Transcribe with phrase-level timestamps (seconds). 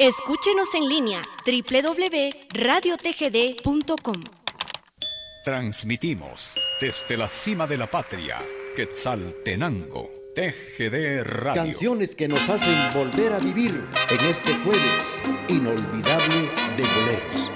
[0.00, 4.24] Escúchenos en línea www.radiotgd.com.
[5.44, 8.38] Transmitimos desde la cima de la patria,
[8.74, 11.64] Quetzaltenango, TGD Radio.
[11.64, 15.18] Canciones que nos hacen volver a vivir en este jueves
[15.50, 16.48] inolvidable
[16.78, 17.49] de boleros.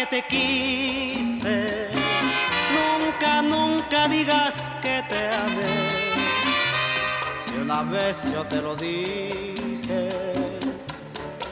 [0.00, 1.90] Que te quise,
[2.72, 5.74] nunca, nunca digas que te amé.
[7.44, 10.08] Si una vez yo te lo dije,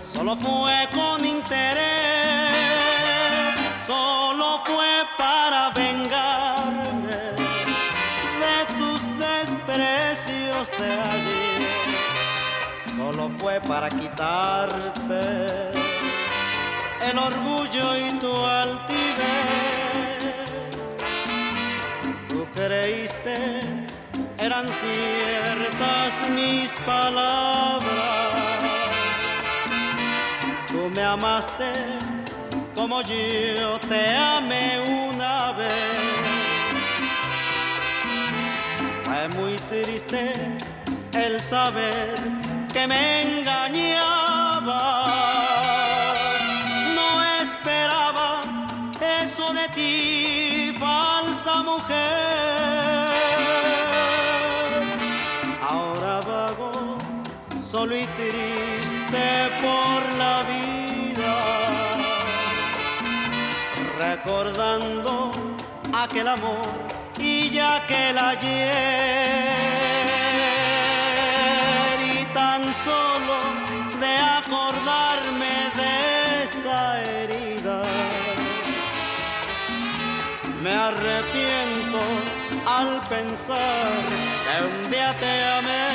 [0.03, 2.55] solo fue con interés,
[3.87, 7.21] solo fue para vengarme
[8.43, 11.67] de tus desprecios de ayer,
[12.97, 15.88] solo fue para quitarte
[17.11, 18.99] el orgullo y tu altivez.
[22.29, 23.61] Tú creíste
[24.39, 27.83] eran ciertas mis palabras.
[30.67, 31.73] Tú me amaste
[32.77, 35.97] como yo te amé una vez.
[39.03, 40.33] Fue muy triste
[41.15, 42.15] el saber
[42.73, 44.28] que me engañaba
[64.25, 65.33] recordando
[65.95, 66.63] aquel amor
[67.19, 68.39] y ya que ayer
[72.01, 73.39] y tan solo
[74.01, 77.83] de acordarme de esa herida
[80.63, 82.01] me arrepiento
[82.67, 83.93] al pensar
[84.45, 85.88] que un día te amé.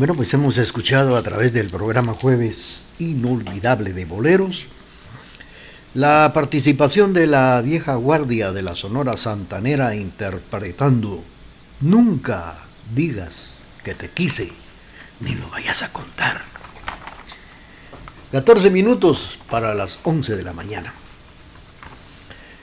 [0.00, 4.64] Bueno, pues hemos escuchado a través del programa Jueves Inolvidable de Boleros
[5.92, 11.22] la participación de la vieja guardia de la Sonora Santanera interpretando
[11.82, 12.56] Nunca
[12.94, 13.50] digas
[13.84, 14.50] que te quise,
[15.20, 16.40] ni lo vayas a contar.
[18.32, 20.94] 14 minutos para las 11 de la mañana.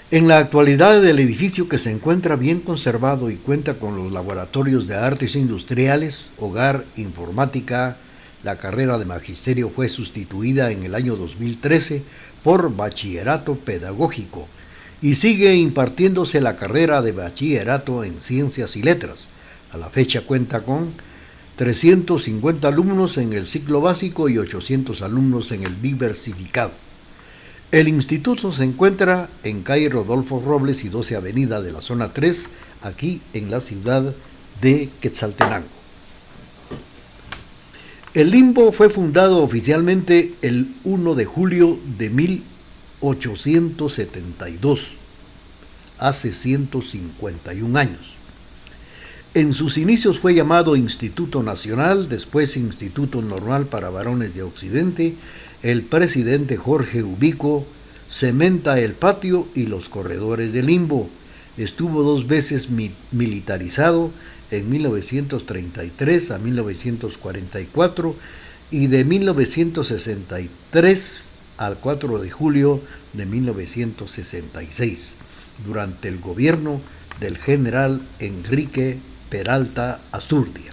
[0.10, 4.88] En la actualidad el edificio que se encuentra bien conservado y cuenta con los laboratorios
[4.88, 7.98] de artes industriales, hogar, informática,
[8.42, 12.04] la carrera de magisterio fue sustituida en el año 2013
[12.42, 14.48] por bachillerato pedagógico
[15.02, 19.28] y sigue impartiéndose la carrera de bachillerato en ciencias y letras.
[19.74, 20.94] A la fecha cuenta con
[21.58, 26.87] 350 alumnos en el ciclo básico y 800 alumnos en el diversificado.
[27.72, 32.48] El instituto se encuentra en calle Rodolfo Robles y 12 Avenida de la zona 3,
[32.84, 34.16] aquí en la ciudad
[34.62, 35.68] de Quetzaltenango.
[38.14, 44.94] El limbo fue fundado oficialmente el 1 de julio de 1872,
[46.00, 48.14] hace 151 años.
[49.34, 55.16] En sus inicios fue llamado Instituto Nacional, después Instituto Normal para Varones de Occidente.
[55.64, 57.66] El presidente Jorge Ubico
[58.12, 61.10] cementa el patio y los corredores de limbo.
[61.58, 64.12] Estuvo dos veces mi militarizado
[64.52, 68.16] en 1933 a 1944
[68.70, 72.82] y de 1963 al 4 de julio
[73.14, 75.16] de 1966.
[75.66, 76.80] durante el gobierno
[77.20, 79.00] del general Enrique
[79.32, 80.72] Peralta Azurdia.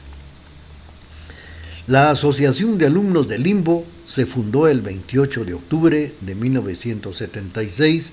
[1.86, 8.10] La Asociación de Alumnos de Limbo se fundó el 28 de octubre de 1976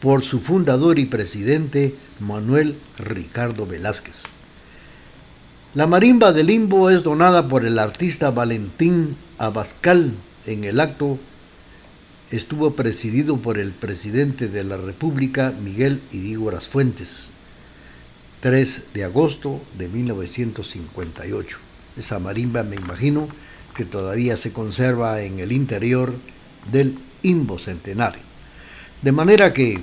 [0.00, 4.22] por su fundador y presidente Manuel Ricardo Velázquez.
[5.74, 10.12] La marimba de Limbo es donada por el artista Valentín Abascal.
[10.46, 11.18] En el acto
[12.30, 17.28] estuvo presidido por el presidente de la República, Miguel Idígoras Fuentes,
[18.40, 21.58] 3 de agosto de 1958.
[21.96, 23.28] Esa marimba me imagino
[23.74, 26.14] que todavía se conserva en el interior
[26.70, 28.22] del Imbo Centenario.
[29.02, 29.80] De manera que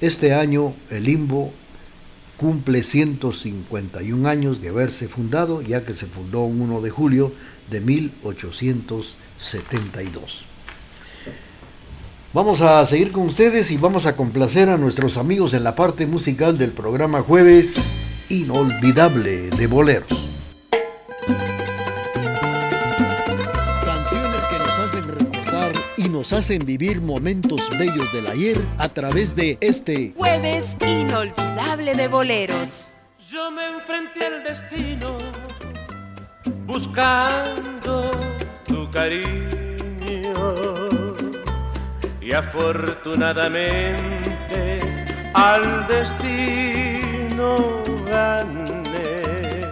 [0.00, 1.52] este año el Imbo
[2.36, 7.32] cumple 151 años de haberse fundado, ya que se fundó un 1 de julio
[7.70, 10.44] de 1872.
[12.32, 16.06] Vamos a seguir con ustedes y vamos a complacer a nuestros amigos en la parte
[16.06, 17.76] musical del programa Jueves
[18.28, 20.35] Inolvidable de Boleros.
[26.26, 32.88] Nos hacen vivir momentos bellos del ayer a través de este Jueves Inolvidable de Boleros.
[33.30, 35.18] Yo me enfrenté al destino
[36.66, 38.10] buscando
[38.64, 40.34] tu cariño
[42.20, 44.80] y afortunadamente
[45.32, 47.56] al destino
[48.04, 49.62] gané.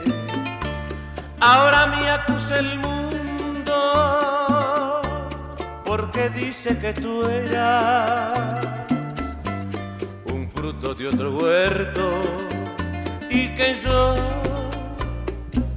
[1.40, 2.94] Ahora me acusa el mundo
[5.84, 8.66] porque dice que tú eras
[10.32, 12.20] un fruto de otro huerto
[13.30, 14.14] y que yo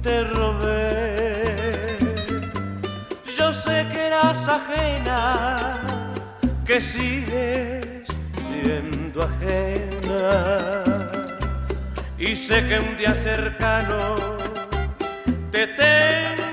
[0.02, 1.98] te robé.
[3.36, 5.84] Yo sé que eras ajena
[6.64, 8.06] que sigues
[8.50, 10.84] siendo ajena.
[12.18, 14.16] Y sé que un día cercano
[15.50, 16.47] te tengo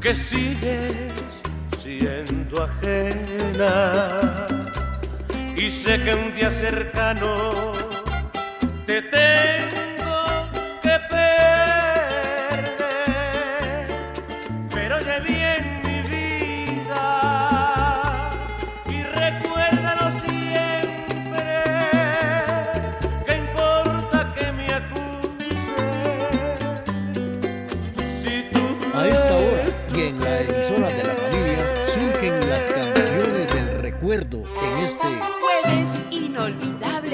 [0.00, 1.42] que sigues
[1.76, 3.90] siendo ajena.
[5.56, 7.72] Y sé que un día cercano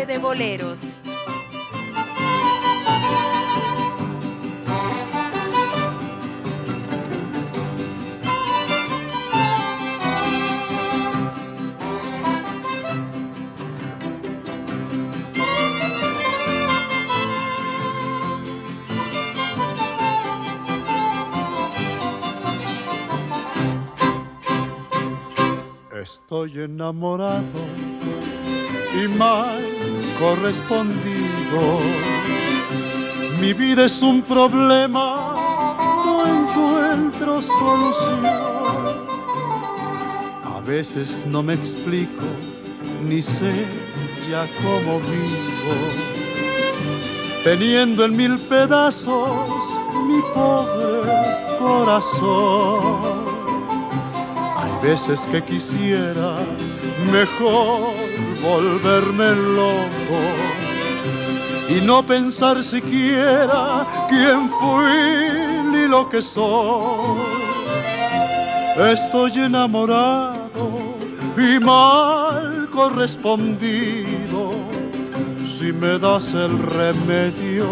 [0.06, 1.02] de boleros.
[26.00, 27.42] Estoy enamorado
[29.02, 29.75] y mal
[30.18, 31.80] correspondido.
[33.40, 35.34] Mi vida es un problema,
[36.04, 38.26] no encuentro solución.
[40.44, 42.24] A veces no me explico,
[43.04, 43.66] ni sé
[44.30, 45.74] ya cómo vivo.
[47.44, 49.48] Teniendo en mil pedazos
[50.08, 51.12] mi pobre
[51.58, 53.26] corazón
[54.82, 56.36] veces que quisiera
[57.10, 58.05] mejor
[58.42, 60.20] volverme loco
[61.68, 67.18] y no pensar siquiera quién fui ni lo que soy.
[68.76, 70.70] Estoy enamorado
[71.36, 74.50] y mal correspondido.
[75.44, 77.66] Si me das el remedio,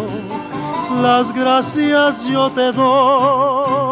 [1.03, 3.84] las gracias yo te doy.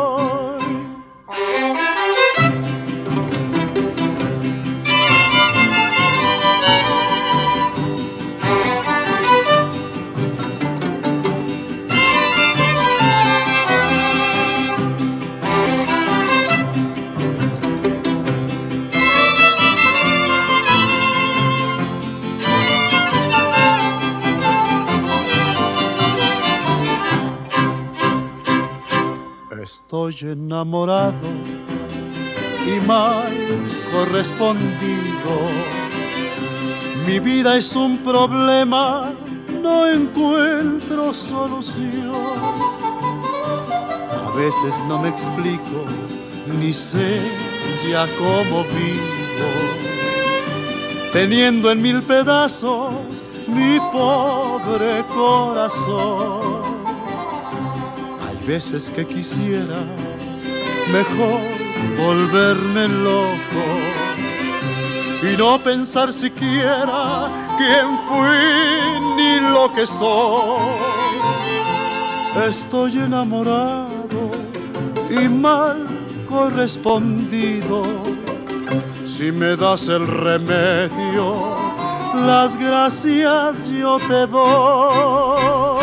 [30.22, 31.14] Enamorado
[32.64, 33.32] y mal
[33.92, 35.34] correspondido.
[37.04, 39.10] Mi vida es un problema,
[39.60, 42.14] no encuentro solución.
[44.12, 45.84] A veces no me explico,
[46.60, 47.20] ni sé
[47.90, 49.50] ya cómo vivo.
[51.12, 56.62] Teniendo en mil pedazos mi pobre corazón.
[58.24, 60.11] Hay veces que quisiera
[60.90, 61.40] mejor
[61.96, 63.64] volverme loco
[65.22, 70.60] y no pensar siquiera quién fui ni lo que soy.
[72.48, 74.30] Estoy enamorado
[75.10, 75.86] y mal
[76.28, 77.82] correspondido.
[79.04, 81.56] Si me das el remedio,
[82.26, 85.31] las gracias yo te doy.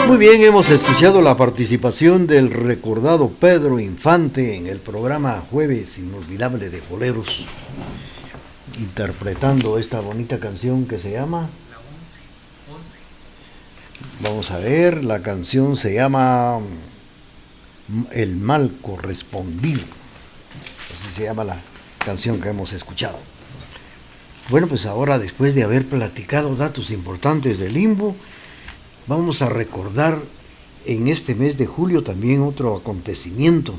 [0.10, 6.72] Muy bien, hemos escuchado la participación del recordado Pedro Infante en el programa Jueves Inolvidable
[6.72, 7.46] de Boleros,
[8.80, 11.48] interpretando esta bonita canción que se llama...
[14.22, 16.58] Vamos a ver, la canción se llama
[18.12, 19.82] El mal correspondido.
[21.04, 21.62] Así se llama la
[22.04, 23.20] canción que hemos escuchado.
[24.50, 28.16] Bueno, pues ahora después de haber platicado datos importantes del limbo,
[29.10, 30.22] vamos a recordar
[30.86, 33.74] en este mes de julio también otro acontecimiento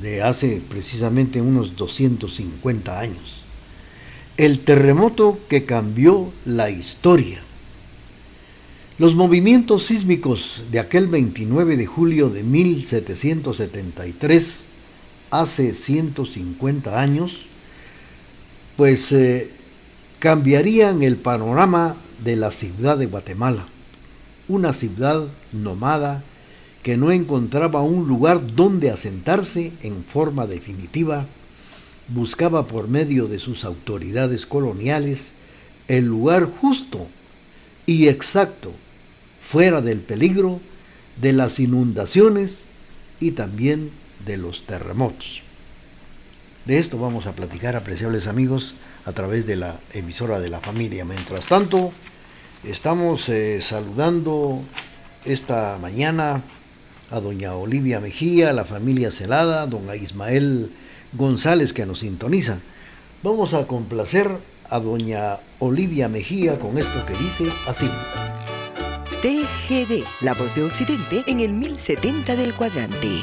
[0.00, 3.42] de hace precisamente unos 250 años.
[4.38, 7.42] El terremoto que cambió la historia.
[8.98, 14.64] Los movimientos sísmicos de aquel 29 de julio de 1773,
[15.30, 17.42] hace 150 años,
[18.78, 19.50] pues eh,
[20.20, 23.66] cambiarían el panorama de la ciudad de Guatemala,
[24.48, 26.22] una ciudad nomada
[26.82, 31.26] que no encontraba un lugar donde asentarse en forma definitiva,
[32.08, 35.32] buscaba por medio de sus autoridades coloniales
[35.88, 37.06] el lugar justo
[37.86, 38.72] y exacto,
[39.40, 40.60] fuera del peligro
[41.20, 42.62] de las inundaciones
[43.20, 43.90] y también
[44.24, 45.42] de los terremotos.
[46.66, 48.74] De esto vamos a platicar, apreciables amigos,
[49.06, 51.04] a través de la emisora de la familia.
[51.04, 51.92] Mientras tanto,
[52.64, 54.60] estamos eh, saludando
[55.24, 56.42] esta mañana
[57.10, 60.70] a doña Olivia Mejía, la familia Celada, don Ismael
[61.12, 62.58] González que nos sintoniza.
[63.22, 64.28] Vamos a complacer
[64.68, 67.88] a doña Olivia Mejía con esto que dice así.
[69.22, 73.22] TGD, la voz de Occidente en el 1070 del cuadrante.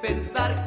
[0.00, 0.66] Pensar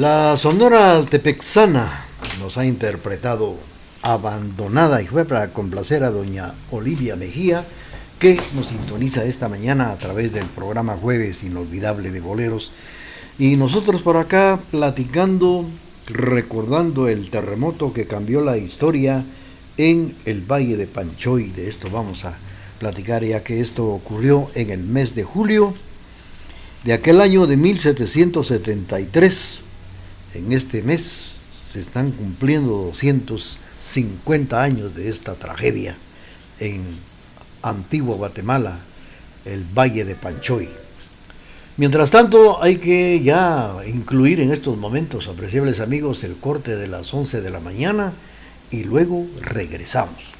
[0.00, 2.06] La Sonora Tepexana
[2.40, 3.58] nos ha interpretado
[4.00, 7.66] Abandonada y fue para complacer a doña Olivia Mejía,
[8.18, 12.72] que nos sintoniza esta mañana a través del programa Jueves Inolvidable de Boleros.
[13.38, 15.68] Y nosotros por acá platicando,
[16.06, 19.22] recordando el terremoto que cambió la historia
[19.76, 21.50] en el Valle de Panchoy.
[21.50, 22.38] De esto vamos a
[22.78, 25.74] platicar ya que esto ocurrió en el mes de julio
[26.84, 29.60] de aquel año de 1773.
[30.34, 31.32] En este mes
[31.72, 35.96] se están cumpliendo 250 años de esta tragedia
[36.60, 36.82] en
[37.62, 38.78] Antigua Guatemala,
[39.44, 40.68] el Valle de Panchoy.
[41.76, 47.12] Mientras tanto, hay que ya incluir en estos momentos, apreciables amigos, el corte de las
[47.12, 48.12] 11 de la mañana
[48.70, 50.39] y luego regresamos.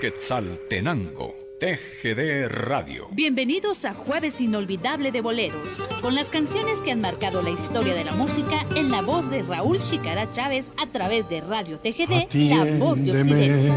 [0.00, 3.08] Quetzaltenango, TGD Radio.
[3.12, 8.04] Bienvenidos a Jueves Inolvidable de Boleros, con las canciones que han marcado la historia de
[8.04, 12.64] la música en la voz de Raúl Chicara Chávez a través de Radio TGD, La
[12.78, 13.72] Voz de Occidente.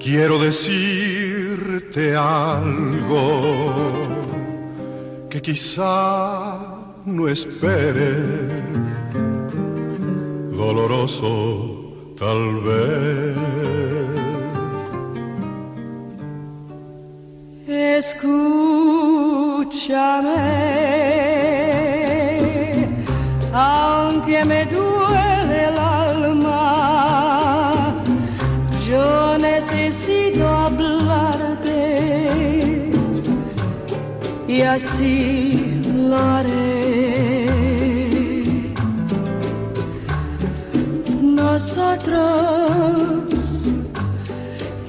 [0.00, 3.42] Quiero decirte algo
[5.28, 8.24] que quizá no esperes,
[10.50, 11.76] doloroso
[12.18, 13.65] tal vez.
[17.98, 18.36] Escúchame,
[23.54, 27.14] aunque me duele el alma,
[28.86, 31.80] yo necesito hablarte
[34.46, 36.76] y así lo haré.
[41.22, 43.05] Nosotros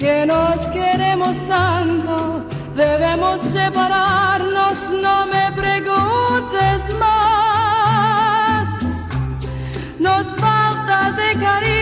[0.00, 2.42] que nos queremos tanto,
[2.74, 8.68] debemos separarnos, no me preguntes más.
[9.98, 11.79] Nos falta de cariño,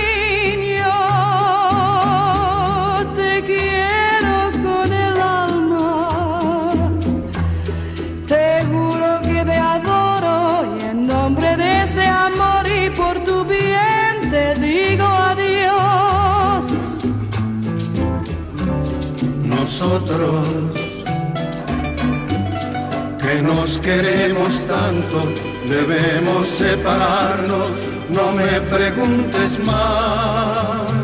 [19.98, 20.46] Nosotros
[23.20, 25.18] que nos queremos tanto,
[25.68, 27.70] debemos separarnos,
[28.08, 30.97] no me preguntes más.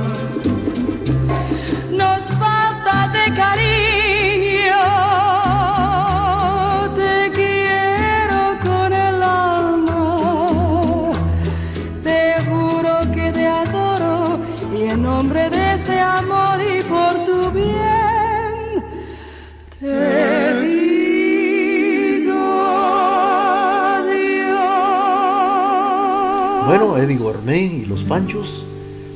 [26.99, 28.65] Eddie Gourmet y los Panchos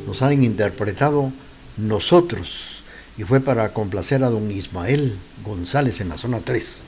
[0.07, 1.33] nos han interpretado
[1.77, 2.83] Nosotros.
[3.17, 6.83] Y fue para complacer a don Ismael González en la zona 3.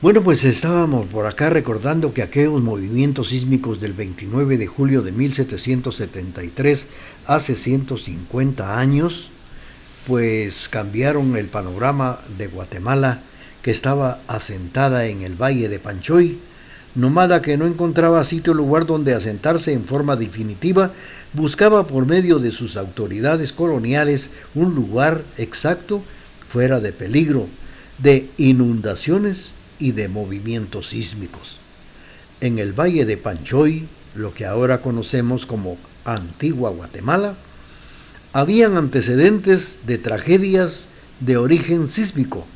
[0.00, 5.12] Bueno, pues estábamos por acá recordando que aquellos movimientos sísmicos del 29 de julio de
[5.12, 6.86] 1773,
[7.26, 9.30] hace 150 años,
[10.06, 13.22] pues cambiaron el panorama de Guatemala,
[13.62, 16.38] que estaba asentada en el valle de Panchoy,
[16.94, 20.92] nomada que no encontraba sitio o lugar donde asentarse en forma definitiva,
[21.32, 26.02] buscaba por medio de sus autoridades coloniales un lugar exacto
[26.48, 27.48] fuera de peligro,
[27.98, 31.58] de inundaciones y de movimientos sísmicos.
[32.40, 37.34] En el valle de Panchoy, lo que ahora conocemos como Antigua Guatemala,
[38.32, 40.86] habían antecedentes de tragedias
[41.20, 42.46] de origen sísmico.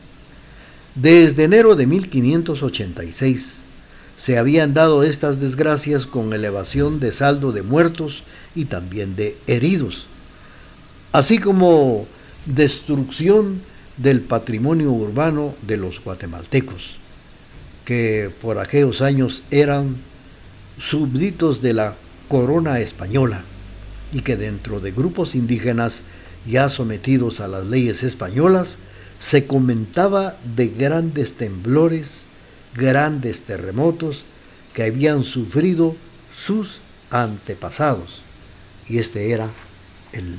[0.95, 3.63] Desde enero de 1586
[4.19, 10.07] se habían dado estas desgracias con elevación de saldo de muertos y también de heridos,
[11.13, 12.07] así como
[12.45, 13.63] destrucción
[13.97, 16.99] del patrimonio urbano de los guatemaltecos
[17.89, 19.97] que por aquellos años eran
[20.79, 21.95] súbditos de la
[22.29, 23.41] corona española
[24.13, 26.03] y que dentro de grupos indígenas
[26.47, 28.77] ya sometidos a las leyes españolas
[29.21, 32.25] se comentaba de grandes temblores,
[32.75, 34.25] grandes terremotos
[34.75, 35.97] que habían sufrido
[36.33, 38.21] sus antepasados.
[38.89, 39.49] Y este era
[40.13, 40.37] el,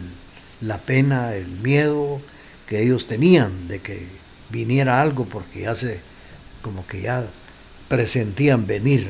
[0.62, 2.22] la pena, el miedo
[2.68, 4.08] que ellos tenían de que
[4.50, 5.74] viniera algo porque ya
[6.62, 7.26] como que ya
[7.88, 9.08] presentían venir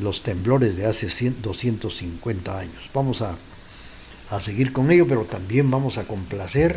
[0.00, 2.90] los temblores de hace 250 años.
[2.92, 3.36] Vamos a,
[4.30, 6.76] a, seguir con ello, pero también vamos a complacer.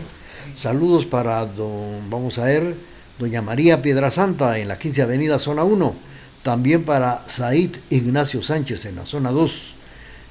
[0.56, 2.76] Saludos para don, vamos a ver,
[3.20, 5.96] doña María Piedrasanta en la 15 Avenida Zona 1.
[6.44, 9.74] También para Said Ignacio Sánchez en la Zona 2.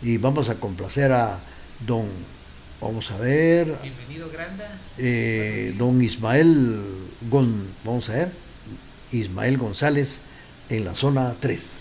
[0.03, 1.39] Y vamos a complacer a
[1.87, 2.07] don,
[2.81, 3.75] vamos a ver.
[3.83, 4.79] Bienvenido, Granda.
[4.99, 6.81] Eh, don Ismael
[7.31, 8.33] Gon, vamos a ver.
[9.13, 10.19] Ismael González
[10.69, 11.76] en la zona 3.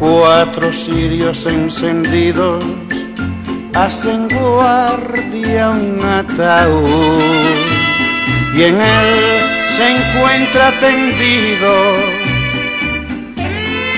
[0.00, 2.64] Cuatro cirios encendidos
[3.74, 7.20] hacen guardia un ataúd
[8.56, 9.42] y en él
[9.76, 11.72] se encuentra tendido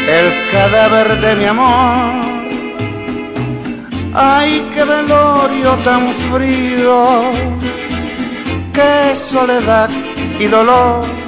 [0.09, 2.33] el cadáver de mi amor.
[4.13, 7.31] Ay, qué velorio tan frío,
[8.75, 9.89] qué soledad
[10.41, 11.22] y dolor.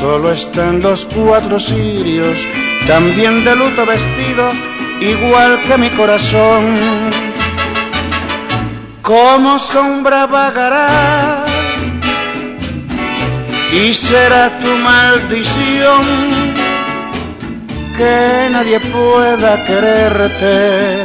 [0.00, 2.38] Solo están los cuatro sirios,
[2.86, 4.54] también de luto vestidos,
[4.98, 6.64] igual que mi corazón.
[9.02, 11.44] Como sombra vagará
[13.74, 16.00] y será tu maldición
[17.98, 21.04] que nadie pueda quererte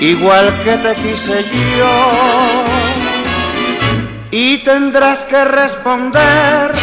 [0.00, 2.80] igual que te quise yo
[4.30, 6.79] y tendrás que responder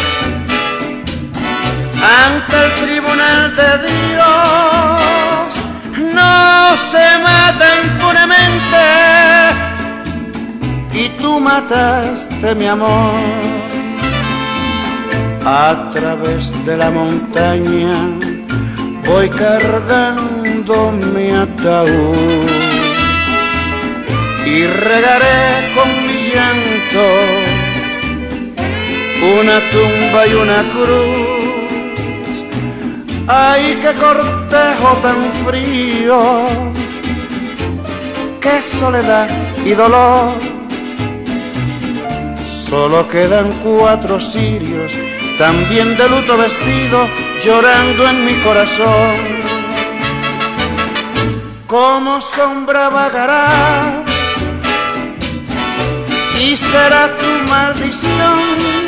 [2.02, 5.48] ante el tribunal de Dios
[6.14, 8.84] no se mata impunemente
[10.92, 13.14] y tú mataste mi amor
[15.44, 17.96] a través de la montaña
[19.06, 22.48] voy cargando mi ataúd
[24.46, 27.06] y regaré con mi llanto
[29.40, 31.37] una tumba y una cruz.
[33.30, 36.46] Ay, qué cortejo tan frío,
[38.40, 39.28] qué soledad
[39.66, 40.32] y dolor.
[42.66, 44.92] Solo quedan cuatro sirios
[45.38, 47.06] también de luto vestido,
[47.44, 49.16] llorando en mi corazón.
[51.66, 54.04] Como sombra vagará
[56.40, 58.87] y será tu maldición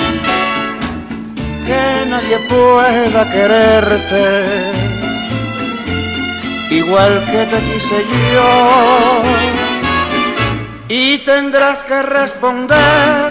[1.70, 4.24] que nadie pueda quererte.
[6.80, 7.98] Igual que te quise
[8.32, 8.52] yo.
[10.88, 13.30] Y tendrás que responder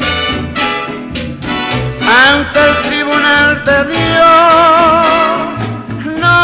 [2.27, 5.01] ante el tribunal de Dios.
[6.25, 6.39] No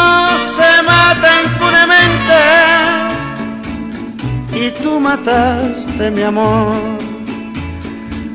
[0.56, 2.40] se mata impunemente
[4.62, 6.76] y tú mataste mi amor.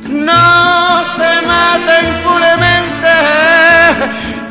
[0.10, 2.91] No se mata impunemente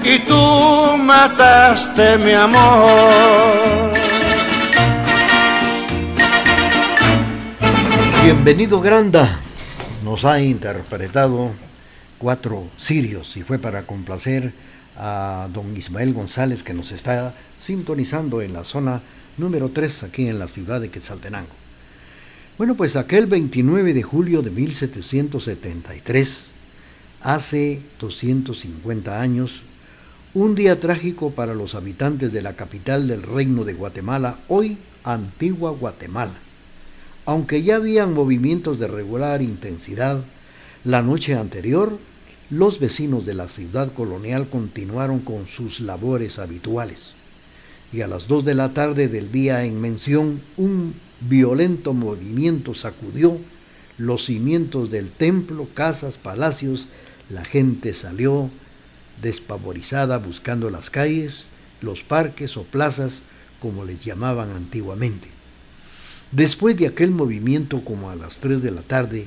[0.05, 3.91] y tú mataste mi amor
[8.23, 9.41] Bienvenido Granda
[10.05, 11.51] nos ha interpretado
[12.19, 14.53] cuatro sirios y fue para complacer
[14.97, 19.01] a don Ismael González que nos está sintonizando en la zona
[19.37, 21.49] número 3 aquí en la ciudad de Quetzaltenango.
[22.59, 26.50] Bueno, pues aquel 29 de julio de 1773,
[27.23, 29.63] hace 250 años,
[30.33, 35.73] un día trágico para los habitantes de la capital del reino de Guatemala, hoy Antigua
[35.73, 36.35] Guatemala.
[37.27, 40.23] Aunque ya habían movimientos de regular intensidad,
[40.85, 41.99] la noche anterior
[42.51, 47.13] los vecinos de la ciudad colonial continuaron con sus labores habituales.
[47.93, 53.39] Y a las dos de la tarde del día en mención, un violento movimiento sacudió
[53.99, 56.87] los cimientos del templo, casas, palacios.
[57.31, 58.51] La gente salió
[59.23, 61.45] despavorizada buscando las calles,
[61.81, 63.23] los parques o plazas,
[63.61, 65.29] como les llamaban antiguamente.
[66.33, 69.27] Después de aquel movimiento, como a las tres de la tarde,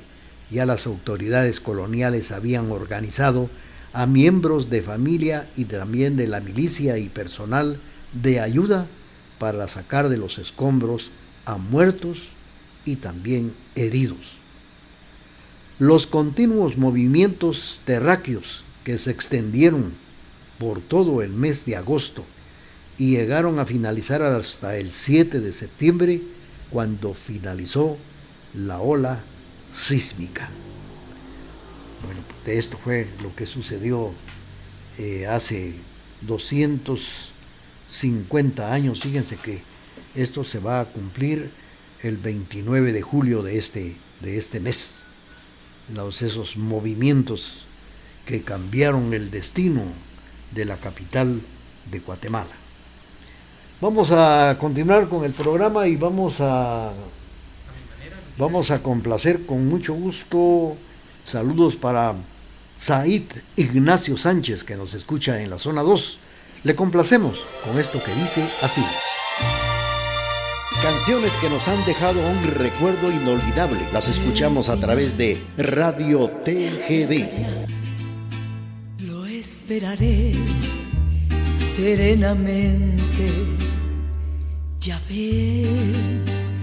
[0.52, 3.50] ya las autoridades coloniales habían organizado
[3.94, 7.78] a miembros de familia y también de la milicia y personal
[8.12, 8.88] de ayuda
[9.39, 11.12] para sacar de los escombros
[11.46, 12.20] a muertos
[12.86, 14.42] y también heridos.
[15.79, 19.93] Los continuos movimientos terráqueos que se extendieron
[20.59, 22.23] por todo el mes de agosto
[22.97, 26.21] y llegaron a finalizar hasta el 7 de septiembre,
[26.69, 27.97] cuando finalizó
[28.53, 29.19] la ola
[29.75, 30.49] sísmica.
[32.05, 34.13] Bueno, de esto fue lo que sucedió
[34.97, 35.73] eh, hace
[36.21, 39.01] 250 años.
[39.01, 39.62] Fíjense que
[40.15, 41.51] esto se va a cumplir
[42.01, 45.03] el 29 de julio de este, de este mes.
[45.93, 47.65] Los, esos movimientos
[48.26, 49.84] que cambiaron el destino
[50.52, 51.41] de la capital
[51.91, 52.56] de Guatemala.
[53.82, 56.93] Vamos a continuar con el programa y vamos a
[58.38, 60.76] Vamos a complacer con mucho gusto.
[61.24, 62.15] Saludos para
[62.80, 63.24] Said
[63.56, 66.17] Ignacio Sánchez que nos escucha en la zona 2.
[66.63, 68.82] Le complacemos con esto que dice así.
[70.84, 73.80] Canciones que nos han dejado un recuerdo inolvidable.
[73.91, 77.24] Las escuchamos a través de Radio TGD.
[79.00, 80.34] Lo esperaré
[81.58, 83.32] serenamente.
[84.80, 86.54] Ya ves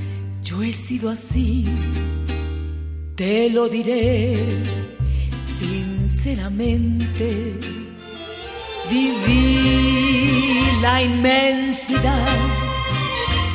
[0.50, 1.64] yo he sido así,
[3.14, 4.35] te lo diré
[5.59, 7.54] sinceramente.
[8.90, 12.26] Viví la inmensidad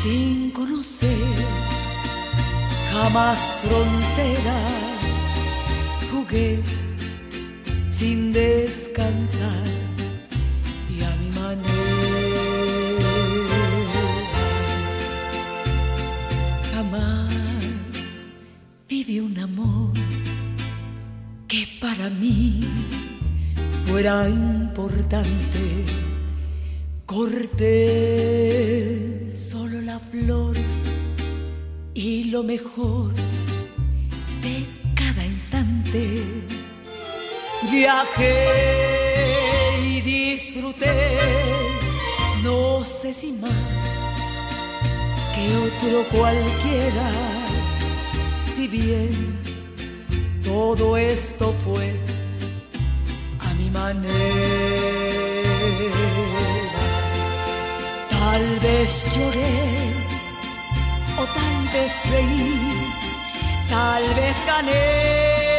[0.02, 0.45] sin
[0.86, 1.18] conocer
[2.94, 4.72] jamás fronteras.
[6.12, 6.60] Jugué
[7.90, 9.64] sin descansar
[10.90, 11.76] y a mi manera.
[18.88, 19.92] viví un amor
[21.48, 22.62] que para mí
[23.86, 25.86] fuera importante.
[27.06, 28.36] Corté
[29.56, 30.54] solo la flor
[31.94, 33.14] y lo mejor
[34.46, 34.56] de
[35.02, 36.02] cada instante.
[37.72, 38.36] Viajé
[39.88, 40.98] y disfruté,
[42.44, 43.64] no sé si más
[45.34, 47.10] que otro cualquiera
[48.54, 49.12] si bien
[50.44, 51.88] todo esto fue
[53.48, 55.05] a mi manera,
[58.36, 59.56] tal vez lloré
[61.18, 62.92] o tal vez reí,
[63.70, 65.55] tal vez gané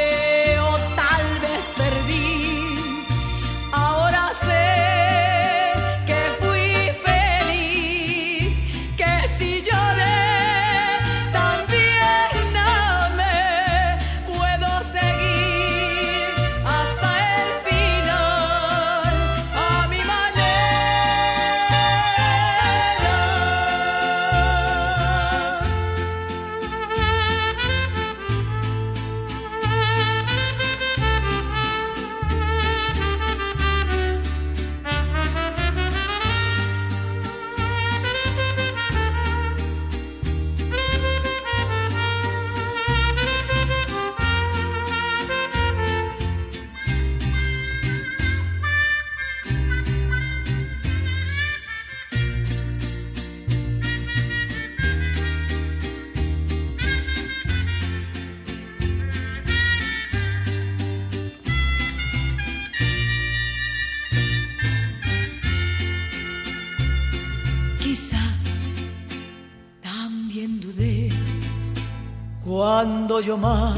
[73.21, 73.77] yo más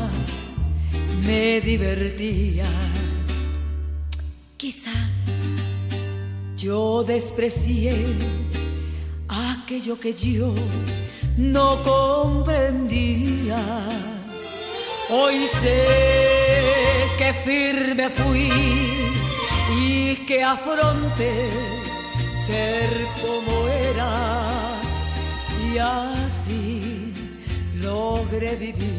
[1.27, 2.65] me divertía.
[4.57, 4.93] Quizá
[6.57, 7.95] yo desprecié
[9.29, 10.53] aquello que yo
[11.37, 13.59] no comprendía.
[15.11, 15.87] Hoy sé
[17.17, 18.51] que firme fui
[19.77, 21.49] y que afronté
[22.47, 22.89] ser
[23.23, 24.75] como era
[25.73, 27.13] y así
[27.81, 28.98] logré vivir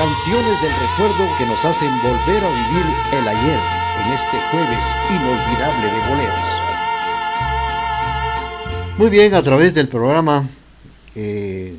[0.01, 3.59] Canciones del recuerdo que nos hacen volver a vivir el ayer
[4.03, 4.79] en este jueves
[5.11, 6.39] inolvidable de boleros.
[8.97, 10.49] Muy bien, a través del programa
[11.15, 11.77] eh,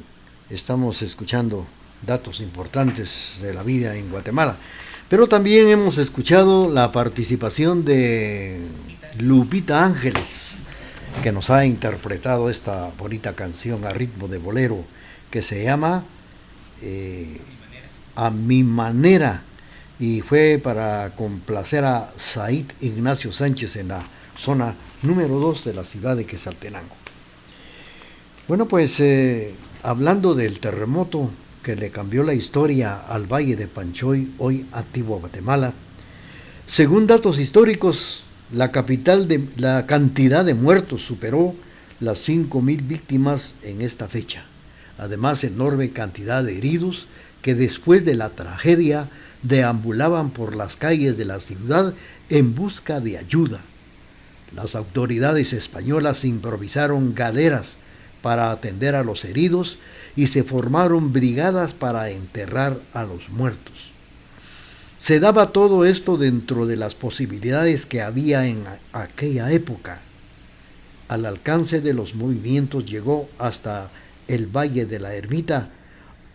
[0.52, 1.66] estamos escuchando
[2.06, 4.56] datos importantes de la vida en Guatemala,
[5.10, 8.62] pero también hemos escuchado la participación de
[9.18, 10.58] Lupita Ángeles,
[11.24, 14.86] que nos ha interpretado esta bonita canción a ritmo de bolero
[15.32, 16.04] que se llama
[16.84, 17.42] eh,
[18.16, 19.42] A mi manera
[20.00, 24.02] y fue para complacer a Said Ignacio Sánchez en la
[24.38, 26.96] zona número 2 de la ciudad de Quesaltenango.
[28.48, 31.30] Bueno, pues eh, hablando del terremoto
[31.64, 35.74] que le cambió la historia al Valle de Panchoy, hoy activo Guatemala,
[36.66, 41.54] según datos históricos, la capital de la cantidad de muertos superó
[42.00, 44.46] las 5.000 víctimas en esta fecha.
[44.98, 47.08] Además, enorme cantidad de heridos
[47.42, 49.08] que después de la tragedia
[49.44, 51.94] deambulaban por las calles de la ciudad
[52.30, 53.62] en busca de ayuda.
[54.56, 57.78] Las autoridades españolas improvisaron galeras
[58.22, 59.78] para atender a los heridos
[60.16, 63.92] y se formaron brigadas para enterrar a los muertos.
[65.00, 70.00] Se daba todo esto dentro de las posibilidades que había en aquella época.
[71.08, 73.90] Al alcance de los movimientos llegó hasta
[74.28, 75.70] el Valle de la Ermita,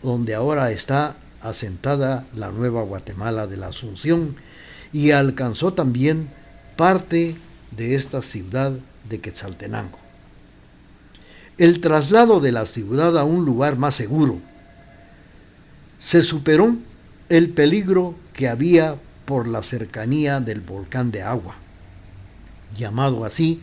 [0.02, 4.36] donde ahora está asentada la nueva Guatemala de la Asunción,
[4.92, 6.28] y alcanzó también
[6.76, 7.36] parte
[7.70, 8.72] de esta ciudad
[9.08, 9.98] de Quetzaltenango.
[11.58, 14.40] El traslado de la ciudad a un lugar más seguro.
[16.00, 16.76] Se superó
[17.28, 21.56] el peligro que había por la cercanía del volcán de agua,
[22.76, 23.60] llamado así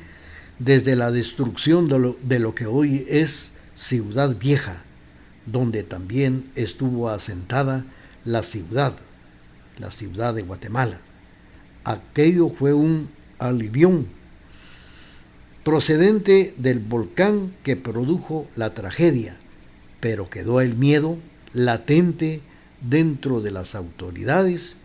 [0.59, 4.83] desde la destrucción de lo, de lo que hoy es Ciudad Vieja,
[5.45, 7.83] donde también estuvo asentada
[8.25, 8.93] la ciudad,
[9.79, 10.99] la ciudad de Guatemala.
[11.83, 14.07] Aquello fue un alivión
[15.63, 19.35] procedente del volcán que produjo la tragedia,
[19.99, 21.17] pero quedó el miedo
[21.53, 22.41] latente
[22.81, 24.75] dentro de las autoridades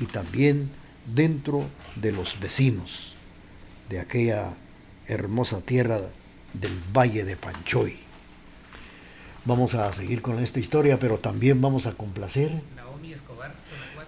[0.00, 0.68] y también
[1.14, 1.64] dentro
[1.96, 3.14] de los vecinos
[3.88, 4.54] de aquella
[5.06, 6.00] hermosa tierra
[6.54, 8.03] del Valle de Panchoy.
[9.46, 12.50] Vamos a seguir con esta historia, pero también vamos a complacer.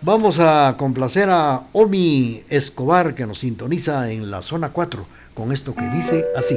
[0.03, 5.75] Vamos a complacer a Omi Escobar que nos sintoniza en la zona 4 con esto
[5.75, 6.57] que dice así.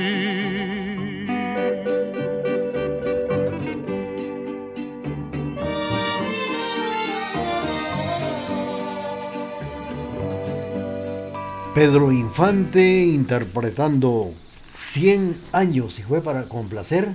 [11.81, 14.35] Pedro Infante interpretando
[14.75, 17.09] 100 años y fue para complacer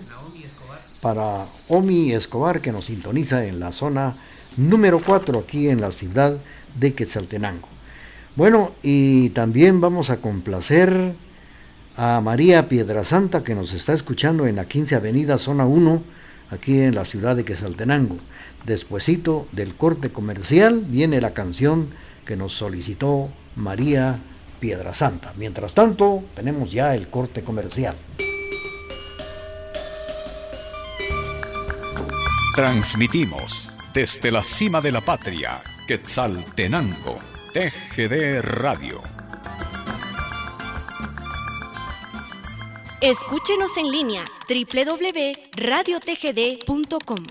[1.01, 4.17] para Omi Escobar que nos sintoniza en la zona
[4.57, 6.37] número 4 aquí en la ciudad
[6.81, 7.69] de Quetzaltenango.
[8.35, 11.13] Bueno, y también vamos a complacer
[11.97, 16.03] a María Piedrasanta que nos está escuchando en la 15 Avenida Zona 1
[16.51, 18.17] aquí en la ciudad de Quetzaltenango.
[18.65, 21.87] Despuésito del corte comercial viene la canción
[22.25, 24.36] que nos solicitó María Piedrasanta.
[25.37, 27.97] Mientras tanto, tenemos ya el corte comercial.
[32.55, 37.19] Transmitimos desde la cima de la patria, Quetzaltenango,
[37.53, 39.03] TGD Radio.
[43.03, 47.27] Escúchenos en línea www.radiotgd.com.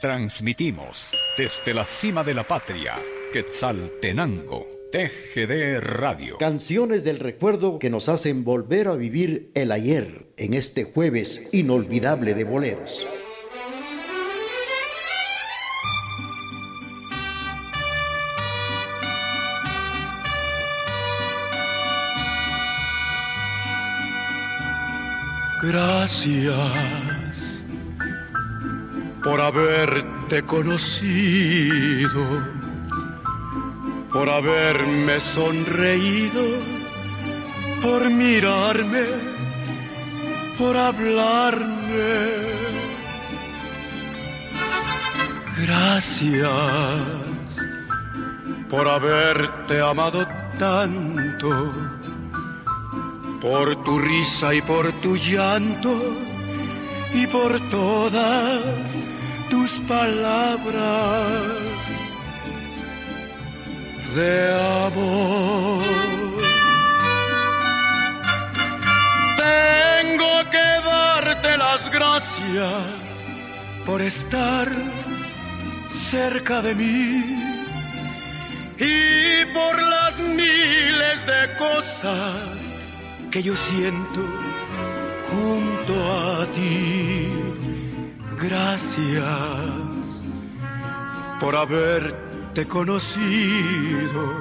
[0.00, 2.96] Transmitimos desde la cima de la patria,
[3.32, 6.36] Quetzaltenango, TGD Radio.
[6.38, 12.34] Canciones del recuerdo que nos hacen volver a vivir el ayer en este jueves inolvidable
[12.34, 13.06] de boleros.
[25.62, 26.50] Gracias
[29.22, 32.10] por haberte conocido,
[34.12, 36.44] por haberme sonreído,
[37.82, 39.04] por mirarme,
[40.58, 41.70] por hablarme.
[45.62, 46.50] Gracias
[48.68, 50.26] por haberte amado
[50.58, 51.72] tanto
[53.40, 55.94] por tu risa y por tu llanto
[57.14, 58.98] y por todas
[59.48, 61.69] tus palabras
[64.14, 64.52] de
[64.86, 65.82] amor.
[69.36, 73.24] Tengo que darte las gracias
[73.86, 74.68] por estar
[75.88, 77.36] cerca de mí
[78.78, 82.76] y por las miles de cosas
[83.30, 84.22] que yo siento
[85.30, 87.28] junto a ti.
[88.38, 89.24] Gracias
[91.38, 92.29] por haberte
[92.66, 94.34] conocido,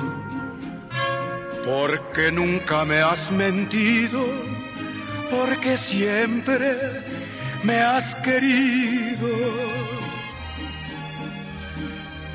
[1.63, 4.25] porque nunca me has mentido,
[5.29, 6.59] porque siempre
[7.63, 9.27] me has querido.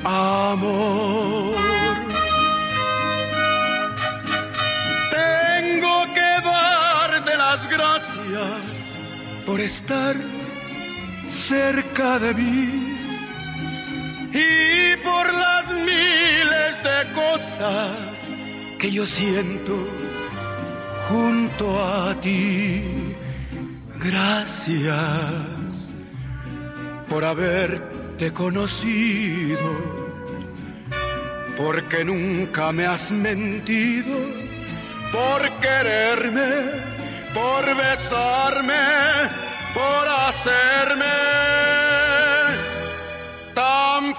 [0.03, 1.55] Amor.
[5.11, 8.61] Tengo que darte las gracias
[9.45, 10.15] por estar
[11.27, 12.97] cerca de mí
[14.33, 14.84] y
[18.79, 19.87] que yo siento
[21.07, 22.83] junto a ti.
[23.97, 24.93] Gracias
[27.07, 29.69] por haberte conocido,
[31.57, 34.17] porque nunca me has mentido,
[35.11, 36.49] por quererme,
[37.33, 38.83] por besarme,
[39.73, 41.05] por hacerme
[43.53, 44.13] tan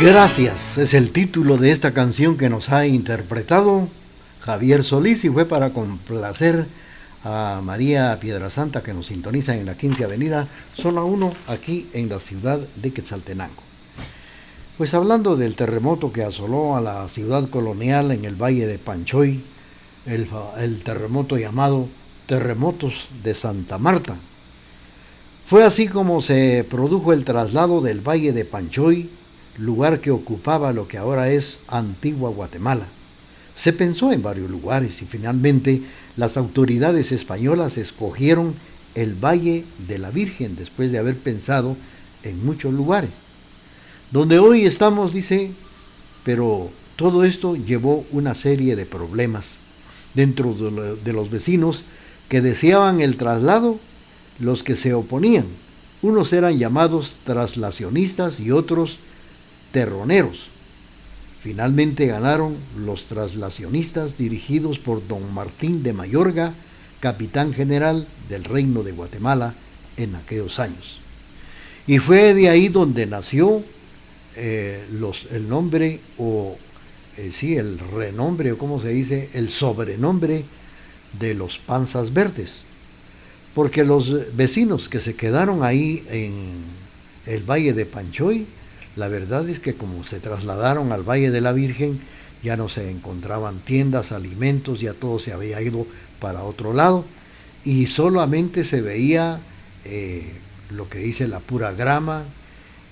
[0.00, 3.86] Gracias, es el título de esta canción que nos ha interpretado
[4.40, 6.64] Javier Solís y fue para complacer
[7.22, 12.18] a María Piedrasanta que nos sintoniza en la 15 Avenida, zona 1, aquí en la
[12.18, 13.62] ciudad de Quetzaltenango.
[14.78, 19.42] Pues hablando del terremoto que asoló a la ciudad colonial en el valle de Panchoy,
[20.06, 20.26] el,
[20.60, 21.88] el terremoto llamado
[22.24, 24.16] Terremotos de Santa Marta.
[25.46, 29.10] Fue así como se produjo el traslado del valle de Panchoy
[29.60, 32.86] lugar que ocupaba lo que ahora es Antigua Guatemala.
[33.54, 35.82] Se pensó en varios lugares y finalmente
[36.16, 38.54] las autoridades españolas escogieron
[38.94, 41.76] el Valle de la Virgen después de haber pensado
[42.22, 43.10] en muchos lugares.
[44.10, 45.52] Donde hoy estamos, dice,
[46.24, 49.52] pero todo esto llevó una serie de problemas
[50.14, 51.84] dentro de los vecinos
[52.28, 53.78] que deseaban el traslado,
[54.38, 55.44] los que se oponían.
[56.02, 58.98] Unos eran llamados traslacionistas y otros
[59.72, 60.46] terroneros.
[61.42, 66.52] Finalmente ganaron los traslacionistas dirigidos por don Martín de Mayorga,
[67.00, 69.54] capitán general del Reino de Guatemala
[69.96, 70.98] en aquellos años.
[71.86, 73.62] Y fue de ahí donde nació
[74.36, 74.84] eh,
[75.30, 76.56] el nombre o
[77.16, 80.44] eh, sí, el renombre o como se dice, el sobrenombre
[81.18, 82.62] de los panzas verdes.
[83.54, 86.52] Porque los vecinos que se quedaron ahí en
[87.26, 88.46] el valle de Panchoy,
[88.96, 92.00] la verdad es que como se trasladaron al Valle de la Virgen,
[92.42, 95.86] ya no se encontraban tiendas, alimentos, ya todo se había ido
[96.20, 97.04] para otro lado
[97.64, 99.40] y solamente se veía
[99.84, 100.26] eh,
[100.70, 102.24] lo que dice la pura grama,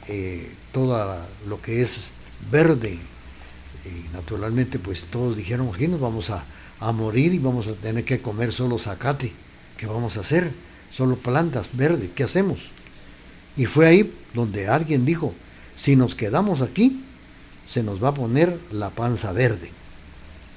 [0.09, 1.17] eh, todo
[1.49, 2.09] lo que es
[2.51, 2.99] verde.
[3.85, 6.45] Y naturalmente pues todos dijeron, aquí nos vamos a,
[6.81, 9.33] a morir y vamos a tener que comer solo zacate.
[9.77, 10.51] ¿Qué vamos a hacer?
[10.93, 12.71] Solo plantas verdes, ¿qué hacemos?
[13.57, 15.33] Y fue ahí donde alguien dijo,
[15.79, 17.01] si nos quedamos aquí,
[17.71, 19.71] se nos va a poner la panza verde.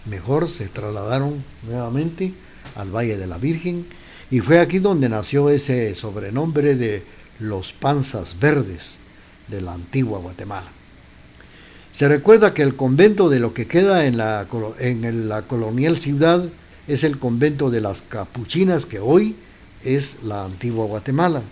[0.06, 2.34] Mejor se trasladaron nuevamente
[2.76, 3.86] al Valle de la Virgen
[4.32, 7.04] y fue aquí donde nació ese sobrenombre de
[7.40, 8.96] los panzas verdes
[9.48, 10.68] de la antigua Guatemala.
[11.94, 14.48] Se recuerda que el convento de lo que queda en la,
[14.80, 16.44] en la colonial ciudad
[16.88, 19.36] es el convento de las capuchinas que hoy
[19.84, 21.44] es la antigua Guatemala.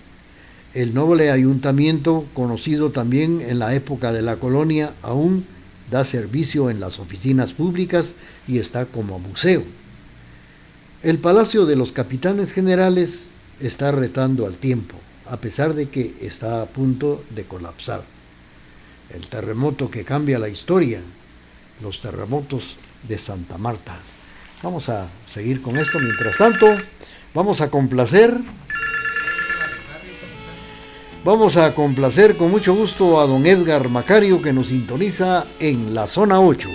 [0.73, 5.45] El noble ayuntamiento, conocido también en la época de la colonia, aún
[5.89, 8.13] da servicio en las oficinas públicas
[8.47, 9.63] y está como museo.
[11.01, 14.95] El Palacio de los Capitanes Generales está retando al tiempo,
[15.27, 18.03] a pesar de que está a punto de colapsar.
[19.13, 21.01] El terremoto que cambia la historia,
[21.81, 22.75] los terremotos
[23.07, 23.97] de Santa Marta.
[24.61, 25.99] Vamos a seguir con esto.
[25.99, 26.67] Mientras tanto,
[27.33, 28.37] vamos a complacer
[31.25, 36.07] Vamos a complacer con mucho gusto a don Edgar Macario que nos sintoniza en la
[36.07, 36.69] zona 8.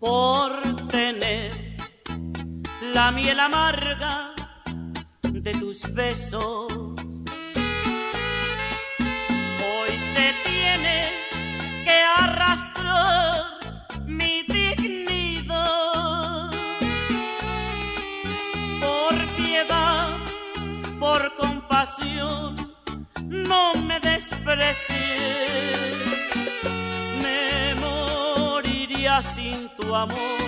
[0.00, 1.76] Por tener
[2.94, 4.30] la miel amarga
[5.30, 6.96] de tus besos, hoy
[10.14, 11.10] se tiene
[11.84, 13.44] que arrastrar
[14.06, 14.61] mi dignidad
[21.12, 22.56] por compasión,
[23.20, 24.96] no me desprecies.
[27.22, 30.40] Me moriría sin tu amor,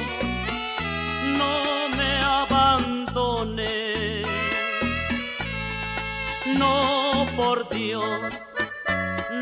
[1.40, 1.54] no
[1.98, 4.26] me abandones.
[6.60, 8.32] No, por Dios,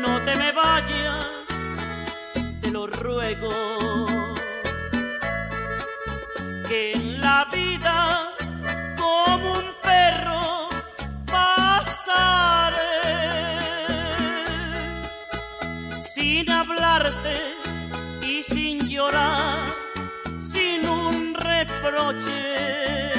[0.01, 1.27] no te me vayas,
[2.59, 3.53] te lo ruego.
[6.67, 7.97] Que en la vida
[8.97, 10.42] como un perro
[15.95, 17.55] sin hablarte
[18.21, 19.59] y sin llorar,
[20.39, 23.11] sin un reproche,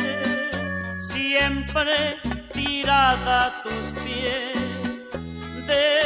[0.98, 2.18] siempre
[2.52, 5.10] tirada a tus pies
[5.66, 6.03] de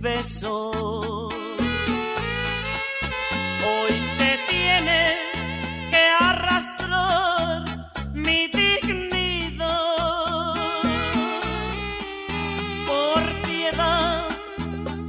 [0.00, 1.34] besos.
[3.70, 5.16] Hoy se tiene
[5.90, 9.66] que arrastrar mi dignidad.
[12.86, 14.28] Por piedad,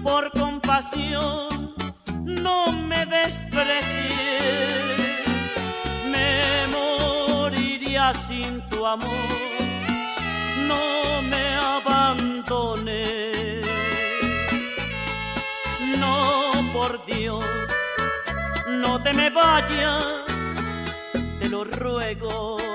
[0.04, 1.74] por compasión,
[2.24, 4.12] no me desprecies,
[6.12, 9.41] me moriría sin tu amor,
[19.12, 20.06] te me vayas,
[21.40, 22.71] te lo ruego.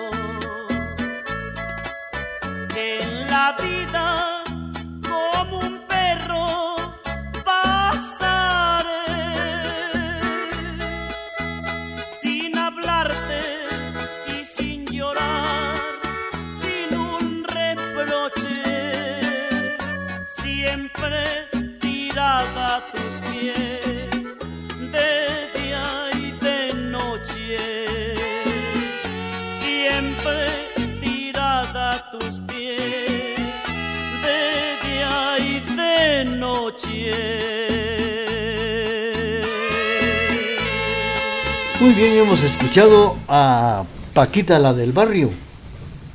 [41.87, 45.31] Muy bien, hemos escuchado a Paquita la del barrio,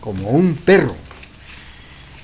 [0.02, 0.94] como un perro,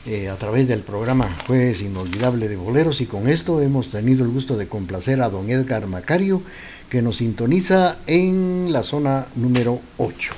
[0.06, 4.32] eh, a través del programa Jueves Inolvidable de Boleros y con esto hemos tenido el
[4.32, 6.42] gusto de complacer a don Edgar Macario,
[6.90, 10.34] que nos sintoniza en la zona número 8.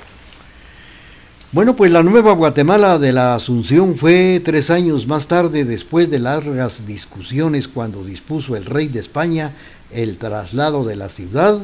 [1.50, 6.20] Bueno, pues la nueva Guatemala de la Asunción fue tres años más tarde, después de
[6.20, 9.50] largas discusiones, cuando dispuso el rey de España
[9.90, 11.58] el traslado de la ciudad,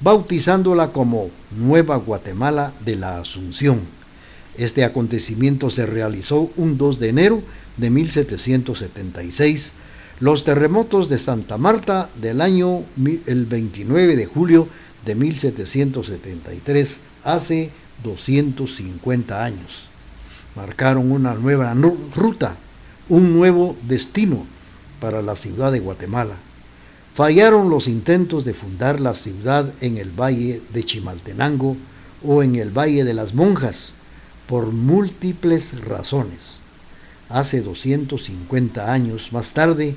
[0.00, 3.80] bautizándola como Nueva Guatemala de la Asunción.
[4.56, 7.42] Este acontecimiento se realizó un 2 de enero
[7.76, 9.72] de 1776.
[10.20, 12.82] Los terremotos de Santa Marta del año
[13.26, 14.68] el 29 de julio
[15.06, 17.70] de 1773, hace
[18.04, 19.86] 250 años.
[20.56, 22.54] Marcaron una nueva nu- ruta,
[23.08, 24.44] un nuevo destino
[25.00, 26.34] para la ciudad de Guatemala.
[27.20, 31.76] Fallaron los intentos de fundar la ciudad en el valle de Chimaltenango
[32.24, 33.92] o en el valle de las Monjas
[34.46, 36.60] por múltiples razones.
[37.28, 39.96] Hace 250 años más tarde,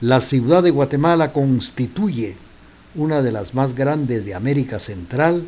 [0.00, 2.36] la ciudad de Guatemala constituye
[2.96, 5.44] una de las más grandes de América Central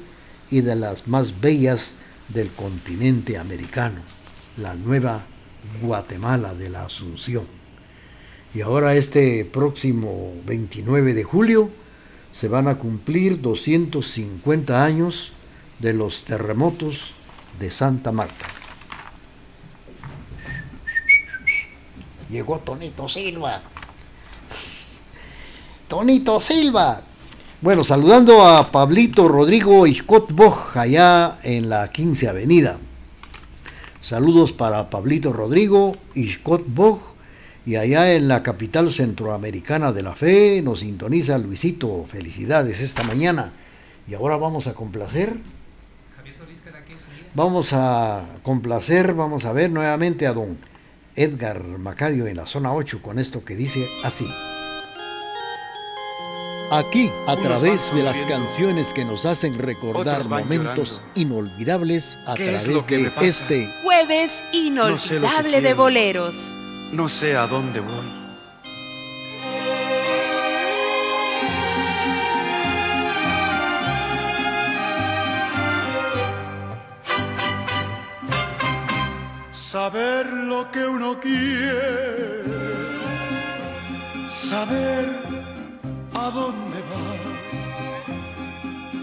[0.48, 1.94] y de las más bellas
[2.28, 4.00] del continente americano,
[4.58, 5.24] la nueva
[5.82, 7.65] Guatemala de la Asunción.
[8.56, 11.68] Y ahora este próximo 29 de julio
[12.32, 15.32] se van a cumplir 250 años
[15.78, 17.12] de los terremotos
[17.60, 18.46] de Santa Marta.
[22.30, 23.60] Llegó Tonito Silva.
[25.86, 27.02] Tonito Silva.
[27.60, 32.78] Bueno, saludando a Pablito Rodrigo Iscot Boj, allá en la 15 Avenida.
[34.00, 37.15] Saludos para Pablito Rodrigo Iscot Boj,
[37.66, 42.06] y allá en la capital centroamericana de la fe nos sintoniza Luisito.
[42.08, 43.50] Felicidades esta mañana.
[44.08, 45.34] Y ahora vamos a complacer.
[47.34, 50.56] Vamos a complacer, vamos a ver nuevamente a don
[51.16, 54.26] Edgar Macario en la zona 8 con esto que dice así.
[56.70, 62.62] Aquí, a través de las canciones que nos hacen recordar momentos inolvidables a ¿Qué es
[62.64, 64.42] través lo que de este Jueves
[64.72, 65.76] No sé inolvidable de quiero.
[65.76, 66.56] boleros.
[66.92, 68.26] No sé a dónde voy.
[79.50, 82.44] Saber lo que uno quiere,
[84.28, 85.06] saber
[86.14, 87.16] a dónde va,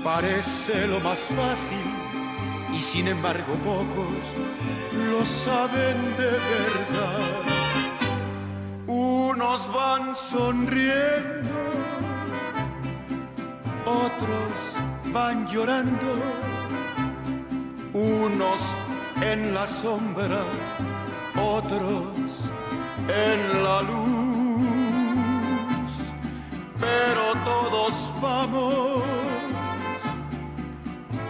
[0.04, 1.86] parece lo más fácil
[2.76, 4.24] y sin embargo pocos
[5.12, 7.53] lo saben de verdad.
[8.96, 11.60] Unos van sonriendo,
[13.86, 14.56] otros
[15.12, 16.12] van llorando,
[17.92, 18.62] unos
[19.20, 20.44] en la sombra,
[21.42, 22.52] otros
[23.08, 24.74] en la luz,
[26.80, 29.02] pero todos vamos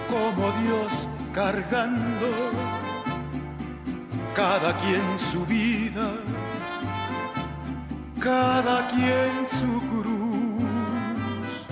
[0.09, 2.29] como Dios cargando
[4.35, 6.11] cada quien su vida,
[8.23, 11.67] cada quien su cruz,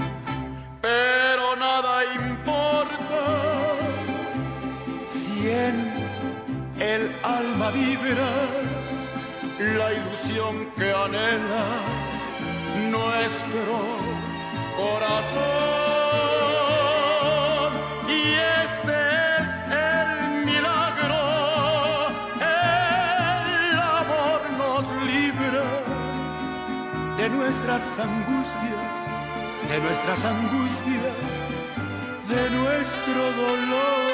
[0.82, 3.24] pero nada importa
[5.08, 5.78] si en
[6.78, 8.32] el alma vibra,
[9.78, 11.66] la ilusión que anhela
[12.90, 13.74] nuestro
[14.76, 15.81] corazón.
[27.52, 29.08] Nuestras angustias,
[29.70, 31.18] de nuestras angustias,
[32.30, 34.11] de nuestro dolor.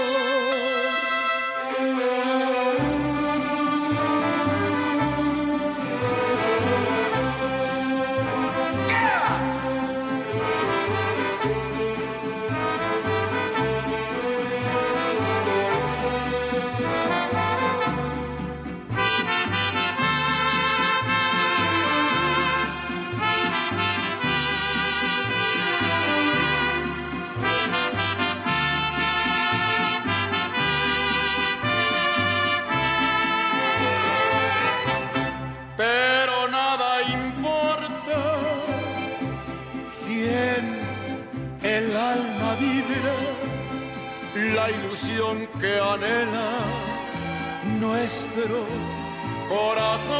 [49.47, 50.17] Corazón.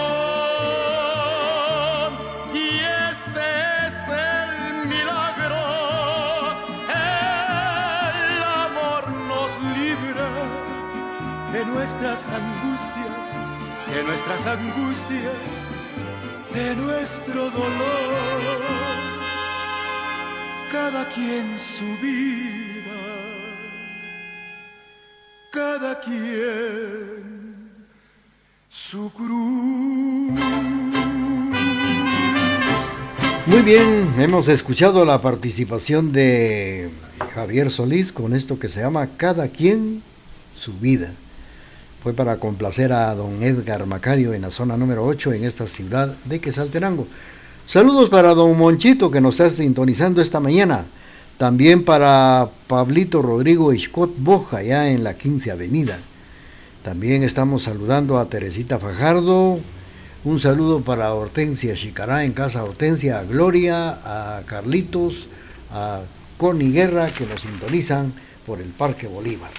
[2.54, 2.80] Y
[3.14, 3.46] este
[3.88, 5.64] es el milagro,
[6.90, 10.30] el amor nos libra
[11.54, 12.98] de nuestras angustias
[13.94, 15.34] de nuestras angustias,
[16.54, 18.62] de nuestro dolor.
[20.72, 23.00] Cada quien su vida,
[25.52, 27.37] cada quien
[33.46, 36.90] Muy bien, hemos escuchado la participación de
[37.34, 40.02] Javier Solís con esto que se llama Cada quien
[40.56, 41.12] su vida.
[42.02, 46.16] Fue para complacer a don Edgar Macario en la zona número 8 en esta ciudad
[46.24, 47.08] de Quesaltenango.
[47.68, 50.86] Saludos para don Monchito que nos está sintonizando esta mañana.
[51.38, 56.00] También para Pablito Rodrigo Scott Boja, ya en la 15 Avenida.
[56.88, 59.60] También estamos saludando a Teresita Fajardo.
[60.24, 65.28] Un saludo para Hortensia Chicará en Casa Hortensia, a Gloria, a Carlitos,
[65.70, 66.00] a
[66.38, 68.14] Connie Guerra que nos sintonizan
[68.46, 69.52] por el Parque Bolívar.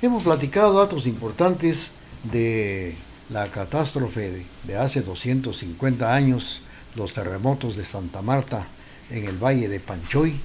[0.00, 1.90] Hemos platicado datos importantes
[2.30, 2.94] de
[3.30, 6.60] la catástrofe de, de, hace 250 años,
[6.94, 8.64] los terremotos de Santa Marta
[9.10, 10.38] en el Valle de Panchoy,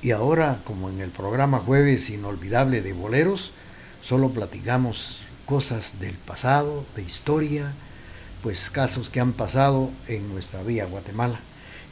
[0.00, 3.50] y ahora, como en el programa Jueves Inolvidable de Boleros,
[4.02, 7.72] solo platicamos cosas del pasado, de historia,
[8.42, 11.40] pues casos que han pasado en nuestra vía Guatemala.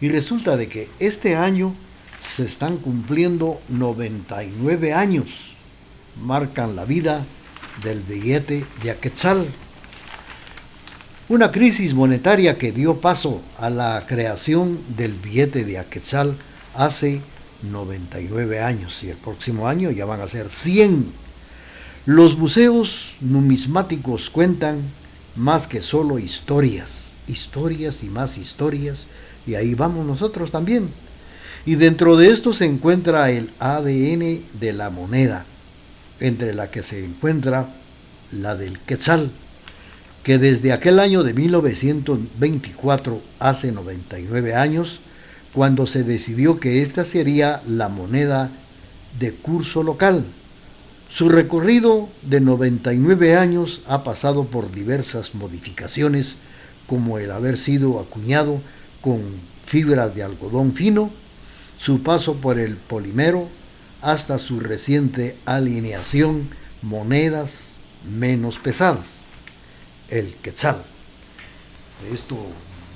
[0.01, 1.73] Y resulta de que este año
[2.23, 5.55] se están cumpliendo 99 años
[6.23, 7.25] marcan la vida
[7.83, 9.47] del billete de Aquetzal.
[11.29, 16.37] Una crisis monetaria que dio paso a la creación del billete de Aquetzal
[16.75, 17.21] hace
[17.63, 21.24] 99 años y el próximo año ya van a ser 100.
[22.07, 24.83] Los museos numismáticos cuentan
[25.37, 29.07] más que solo historias, historias y más historias,
[29.47, 30.91] y ahí vamos nosotros también.
[31.65, 35.47] Y dentro de esto se encuentra el ADN de la moneda,
[36.21, 37.69] entre la que se encuentra
[38.33, 39.31] la del Quetzal,
[40.23, 45.01] que desde aquel año de 1924, hace 99 años,
[45.55, 48.51] cuando se decidió que esta sería la moneda
[49.19, 50.27] de curso local.
[51.15, 56.35] Su recorrido de 99 años ha pasado por diversas modificaciones,
[56.89, 58.61] como el haber sido acuñado
[59.01, 59.21] con
[59.65, 61.13] fibras de algodón fino,
[61.79, 63.49] su paso por el polimero,
[64.03, 66.49] hasta su reciente alineación
[66.83, 67.75] monedas
[68.11, 69.19] menos pesadas,
[70.09, 70.83] el quetzal.
[72.13, 72.37] Esto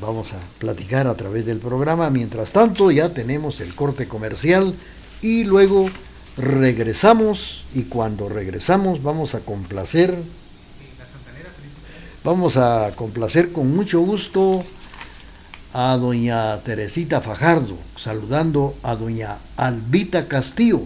[0.00, 2.10] vamos a platicar a través del programa.
[2.10, 4.74] Mientras tanto, ya tenemos el corte comercial
[5.22, 5.88] y luego
[6.38, 10.16] regresamos y cuando regresamos vamos a complacer
[12.22, 14.64] vamos a complacer con mucho gusto
[15.72, 20.82] a doña Teresita Fajardo, saludando a doña Albita Castillo.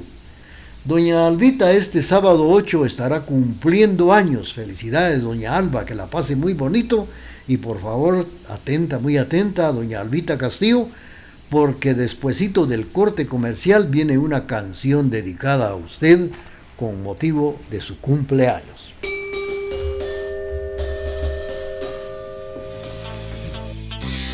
[0.84, 4.53] Doña Albita este sábado 8 estará cumpliendo años.
[4.53, 7.07] Felicidades, doña Alba, que la pase muy bonito.
[7.46, 10.88] Y por favor, atenta, muy atenta, doña Albita Castillo,
[11.53, 16.30] porque despuesito del corte comercial viene una canción dedicada a usted
[16.78, 18.94] con motivo de su cumpleaños.